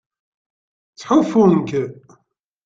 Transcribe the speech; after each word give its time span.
Ttḥufun-k. 0.91 1.69